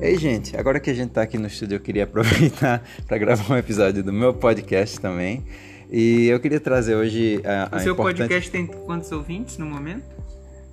[0.00, 3.54] Ei, gente, agora que a gente tá aqui no estúdio, eu queria aproveitar para gravar
[3.54, 5.44] um episódio do meu podcast também.
[5.90, 9.66] E eu queria trazer hoje a, a O seu importante- podcast tem quantos ouvintes no
[9.66, 10.04] momento?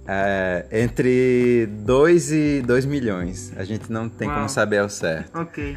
[0.09, 3.51] É, entre 2 e 2 milhões.
[3.57, 4.37] A gente não tem Uau.
[4.37, 5.37] como saber ao certo.
[5.37, 5.75] Ok.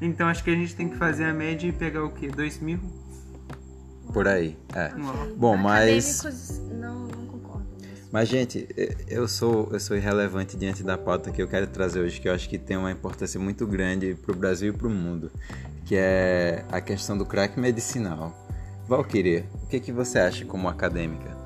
[0.00, 2.28] Então acho que a gente tem que fazer a média e pegar o quê?
[2.28, 2.78] 2 mil?
[4.14, 4.56] Por aí.
[4.74, 4.90] É.
[4.98, 5.28] Uau.
[5.36, 6.20] Bom, mas.
[6.20, 6.62] Acadêmicos.
[8.16, 8.66] Mas, gente,
[9.08, 12.32] eu sou, eu sou irrelevante diante da pauta que eu quero trazer hoje, que eu
[12.32, 15.30] acho que tem uma importância muito grande para o Brasil e para o mundo,
[15.84, 18.32] que é a questão do crack medicinal.
[18.88, 21.36] Valkyria, o que, que você acha como acadêmica?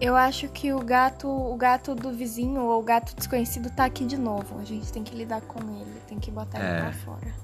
[0.00, 4.06] Eu acho que o gato, o gato do vizinho ou o gato desconhecido tá aqui
[4.06, 4.58] de novo.
[4.58, 6.70] A gente tem que lidar com ele, tem que botar É.
[6.70, 7.34] ele pra fora.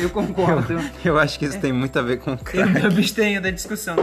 [0.00, 0.72] Eu concordo.
[1.04, 2.70] Eu acho que isso tem muito a ver com Eu crack.
[2.72, 3.94] me abstenho da discussão.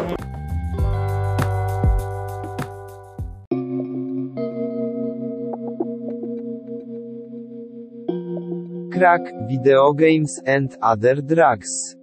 [8.96, 11.98] Crack, video games and other drugs.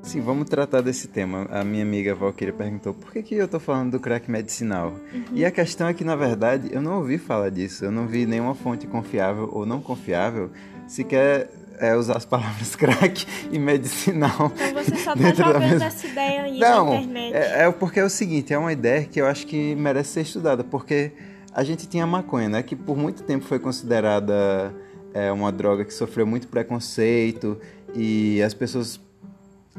[0.00, 1.46] Sim, vamos tratar desse tema.
[1.50, 4.94] A minha amiga Valkyria perguntou por que, que eu tô falando do crack medicinal.
[5.34, 7.84] E a questão é que, na verdade, eu não ouvi falar disso.
[7.84, 10.52] Eu não vi nenhuma fonte confiável ou não confiável
[10.88, 14.52] sequer é, usar as palavras crack e medicinal.
[14.54, 17.34] Então você só tá jogando mesma- essa ideia aí Não, na internet.
[17.34, 20.20] é, é porque é o seguinte, é uma ideia que eu acho que merece ser
[20.22, 21.12] estudada, porque
[21.52, 24.74] a gente tinha a maconha, né, que por muito tempo foi considerada
[25.12, 27.58] é, uma droga que sofreu muito preconceito
[27.94, 29.00] e as pessoas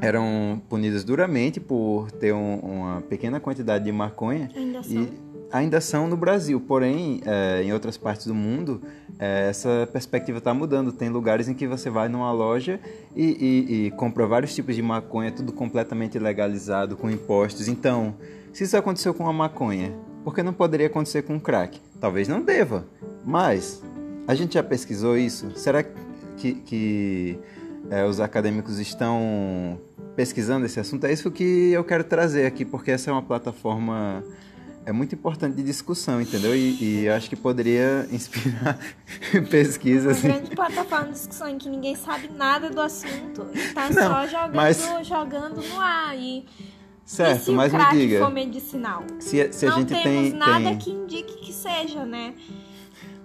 [0.00, 5.08] eram punidas duramente por ter um- uma pequena quantidade de maconha Ainda são.
[5.56, 8.80] Ainda são no Brasil, porém é, em outras partes do mundo
[9.18, 10.92] é, essa perspectiva está mudando.
[10.92, 12.78] Tem lugares em que você vai numa loja
[13.14, 17.68] e, e- e compra vários tipos de maconha, tudo completamente legalizado, com impostos.
[17.68, 18.14] Então,
[18.52, 21.80] se isso aconteceu com a maconha, por que não poderia acontecer com o crack?
[22.00, 22.86] Talvez não deva,
[23.24, 23.82] mas
[24.26, 25.50] a gente já pesquisou isso?
[25.56, 25.82] Será
[26.36, 27.38] que, que
[27.90, 29.78] é, os acadêmicos estão
[30.16, 31.04] pesquisando esse assunto?
[31.06, 34.24] É isso que eu quero trazer aqui, porque essa é uma plataforma
[34.86, 36.54] é muito importante de discussão, entendeu?
[36.56, 38.78] E, e eu acho que poderia inspirar
[39.34, 40.22] Uma pesquisas.
[40.22, 44.26] grande plataforma de discussão em que ninguém sabe nada do assunto e tá Não, só
[44.26, 46.16] jogando, mas- jogando no ar.
[46.16, 46.46] E, e
[47.04, 49.04] Certo, se mas o me diga, for medicinal?
[49.20, 52.34] se, se a não gente temos tem, nada tem- que indique que seja, né?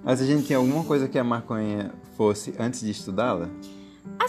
[0.03, 3.49] Mas a gente tem alguma coisa que a maconha fosse antes de estudá-la?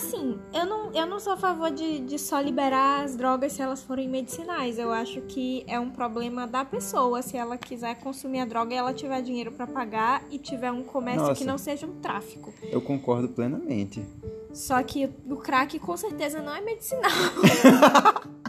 [0.03, 3.63] Assim, eu não, eu não sou a favor de, de só liberar as drogas se
[3.63, 4.79] elas forem medicinais.
[4.79, 7.23] Eu acho que é um problema da pessoa.
[7.23, 10.83] Se ela quiser consumir a droga e ela tiver dinheiro pra pagar e tiver um
[10.83, 11.35] comércio Nossa.
[11.35, 12.53] que não seja um tráfico.
[12.65, 14.05] Eu concordo plenamente.
[14.53, 17.03] Só que o crack com certeza não é medicinal.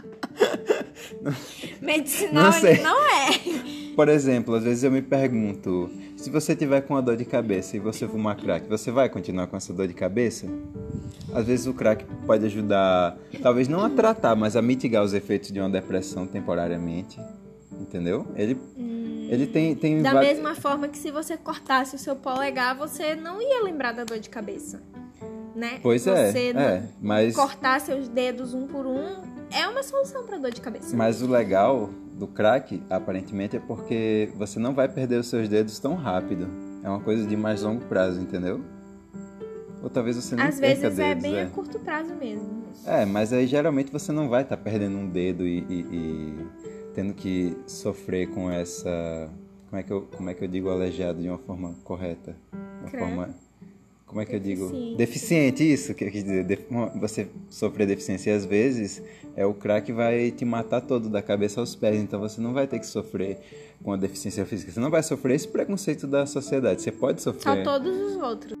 [1.80, 2.72] medicinal Não sei.
[2.72, 3.03] ele não é.
[3.94, 7.76] Por exemplo, às vezes eu me pergunto, se você tiver com uma dor de cabeça
[7.76, 10.46] e você fumar crack, você vai continuar com essa dor de cabeça?
[11.32, 15.50] Às vezes o crack pode ajudar, talvez não a tratar, mas a mitigar os efeitos
[15.50, 17.20] de uma depressão temporariamente.
[17.80, 18.26] Entendeu?
[18.36, 18.56] Ele,
[19.28, 20.02] ele tem, tem Hum.
[20.02, 24.04] Da mesma forma que se você cortasse o seu polegar, você não ia lembrar da
[24.04, 24.82] dor de cabeça.
[25.54, 25.78] Né?
[25.82, 29.22] Pois é, você é, mas, cortar seus dedos um por um
[29.52, 30.96] é uma solução para dor de cabeça.
[30.96, 35.78] mas o legal do crack, aparentemente, é porque você não vai perder os seus dedos
[35.78, 36.46] tão rápido.
[36.82, 38.60] É uma coisa de mais longo prazo, entendeu?
[39.82, 41.42] Ou talvez você não Às perca vezes é dedos, bem é.
[41.42, 42.64] a curto prazo mesmo.
[42.86, 46.46] É, mas aí geralmente você não vai estar perdendo um dedo e, e- e
[46.94, 49.28] tendo que sofrer com essa.
[49.68, 52.36] Como é que eu, como é que eu digo aleijado de uma forma correta?
[52.80, 53.06] Uma Credo.
[53.06, 53.34] forma.
[54.14, 54.94] Como é que eu digo?
[54.96, 55.64] Deficiente.
[55.64, 56.68] Isso que eu quis dizer.
[57.00, 59.02] Você sofrer deficiência e às vezes
[59.34, 62.00] é o crack vai te matar todo, da cabeça aos pés.
[62.00, 63.40] Então você não vai ter que sofrer
[63.82, 64.70] com a deficiência física.
[64.70, 66.80] Você não vai sofrer esse preconceito da sociedade.
[66.80, 67.64] Você pode Só sofrer.
[67.64, 68.56] todos os outros.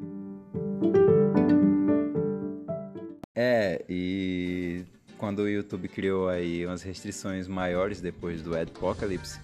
[3.32, 4.82] É, e
[5.16, 9.38] quando o YouTube criou aí umas restrições maiores depois do Adpocalypse,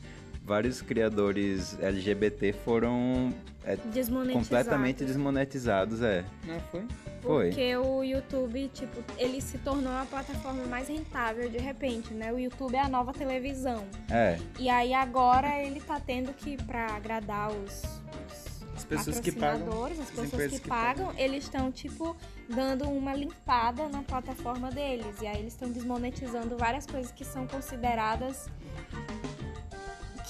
[0.45, 3.33] vários criadores LGBT foram
[3.65, 4.49] é, Desmonetizados.
[4.49, 6.25] completamente desmonetizados, é.
[6.47, 6.85] Não foi?
[7.23, 7.47] Foi.
[7.49, 12.33] Porque o YouTube, tipo, ele se tornou a plataforma mais rentável de repente, né?
[12.33, 13.85] O YouTube é a nova televisão.
[14.11, 19.31] É, E aí agora ele tá tendo que, pra agradar os, os As pessoas que
[19.33, 19.85] pagam.
[19.85, 22.17] as as pessoas que, que pagam, eles estão, tipo,
[22.49, 25.21] dando uma limpada na plataforma deles.
[25.21, 28.49] E aí eles estão desmonetizando várias coisas que são consideradas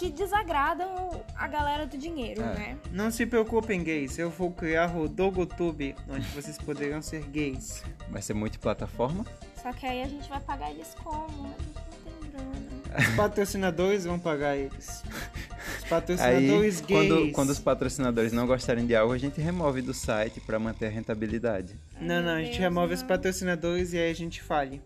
[0.01, 2.55] que desagradam a galera do dinheiro, É.
[2.55, 2.79] né?
[2.91, 4.17] Não se preocupem, gays.
[4.19, 7.85] Eu vou criar o Dogotube, onde vocês poderão ser gays.
[8.09, 9.27] vai ser multiplataforma.
[9.63, 11.25] Só que aí a gente vai pagar eles como?
[11.27, 13.09] A gente não tem grana.
[13.11, 15.03] Os patrocinadores vão pagar eles.
[15.05, 17.09] Os Aí, patrocinadores gays.
[17.09, 20.87] quando, quando os patrocinadores não gostarem de algo, a gente remove do site para manter
[20.87, 21.79] a rentabilidade.
[22.01, 23.09] Não, não, a gente Deus, remove os não.
[23.09, 24.81] patrocinadores e aí a gente fale.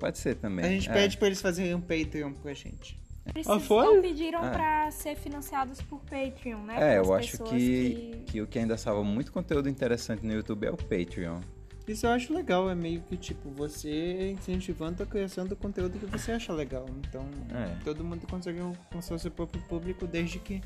[0.00, 0.64] Pode ser também.
[0.64, 0.92] A gente é.
[0.92, 2.98] pede pra eles fazerem um Patreon pra gente.
[3.24, 3.86] Precisam, foi?
[3.86, 4.50] ou pediram É.
[4.50, 6.94] pra ser financiados por Patreon, né?
[6.94, 10.66] É, eu acho pessoas que, que o que ainda salva muito conteúdo interessante no YouTube
[10.66, 11.40] é o Patreon.
[11.86, 16.06] Isso eu acho legal, é meio que tipo, você incentivando a criação do conteúdo que
[16.06, 16.86] você acha legal.
[17.06, 17.76] Então, É.
[17.84, 20.60] todo mundo consegue alcançar o seu próprio público desde que,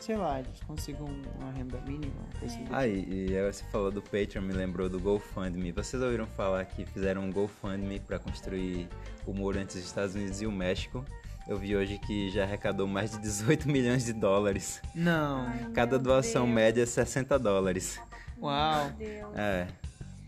[0.00, 1.06] sei lá, eles consigam
[1.38, 4.52] uma renda mínima, uma coisa do Ah, e, e aí você falou do Patreon, me
[4.54, 5.70] lembrou do GoFundMe.
[5.72, 8.88] Vocês ouviram falar que fizeram um GoFundMe para construir
[9.26, 11.04] o muro entre os Estados Unidos e o México?
[11.46, 14.80] Eu vi hoje que já arrecadou mais de 18 milhões de dólares.
[14.94, 15.46] Não.
[15.46, 18.00] Ai, Cada doação Deus, média é 60 dólares.
[18.40, 18.86] Uau.
[18.86, 19.36] meu Deus.
[19.36, 19.66] É,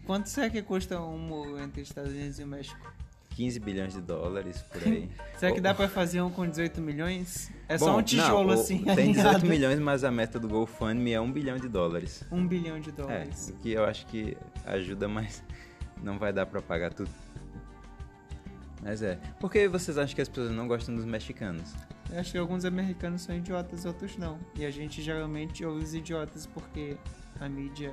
[0.05, 2.95] Quanto será que custa um muro entre os Estados Unidos e o México?
[3.31, 5.11] 15 bilhões de dólares por aí.
[5.37, 7.51] Será que dá pra fazer um com 18 milhões?
[7.69, 9.47] É só bom, um tijolo não, assim, Tem 18 alinhado.
[9.47, 12.23] milhões, mas a meta do GoFundMe é 1 bilhão de dólares.
[12.31, 13.49] Um bilhão de É, dólares.
[13.51, 15.43] o que eu acho que ajuda, mas
[16.03, 17.11] não vai dar pra pagar tudo.
[18.87, 19.17] Mas é.
[19.41, 21.75] Por que vocês acham que as pessoas não gostam dos mexicanos?
[22.11, 24.39] Eu acho que alguns americanos são idiotas, outros não.
[24.55, 26.97] E a gente geralmente ouve os idiotas porque
[27.41, 27.93] a mídia.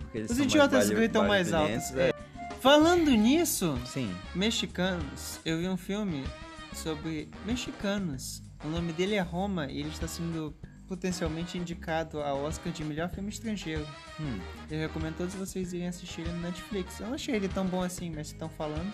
[0.00, 1.70] Porque eles Os mais idiotas barulho- gritam mais alto.
[1.98, 2.12] é.
[2.60, 4.12] Falando nisso, Sim.
[4.34, 6.24] mexicanos, eu vi um filme
[6.72, 8.42] sobre mexicanos.
[8.64, 10.54] O nome dele é Roma e ele está sendo
[10.86, 13.86] potencialmente indicado ao Oscar de melhor filme estrangeiro.
[14.20, 14.38] Hum.
[14.70, 17.00] Eu recomendo todos vocês irem assistir ele no Netflix.
[17.00, 18.92] Eu não achei ele tão bom assim, mas estão falando.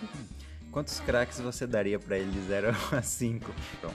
[0.71, 3.51] Quantos craques você daria pra ele de 0 a 5?
[3.77, 3.91] Então,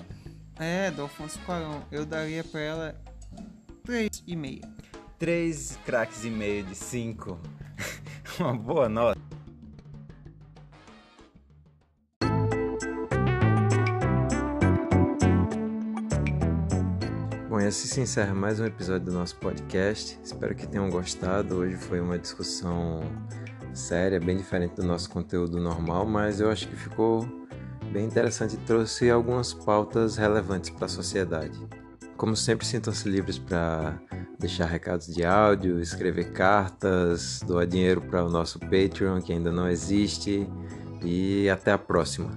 [0.58, 1.80] É, do Alfonso Cuarón.
[1.90, 3.00] Eu daria pra ela
[3.86, 4.62] 3,5.
[5.18, 7.38] 3 craques e meio de 5.
[8.40, 9.20] Uma boa nota.
[17.48, 20.18] Bom, e assim se encerra mais um episódio do nosso podcast.
[20.24, 21.56] Espero que tenham gostado.
[21.56, 23.00] Hoje foi uma discussão
[23.74, 27.26] séria, bem diferente do nosso conteúdo normal, mas eu acho que ficou
[27.92, 31.58] bem interessante e trouxe algumas pautas relevantes para a sociedade.
[32.16, 34.00] Como sempre, sintam-se livres para
[34.38, 39.68] deixar recados de áudio, escrever cartas, doar dinheiro para o nosso Patreon, que ainda não
[39.68, 40.48] existe.
[41.02, 42.32] E até a próxima.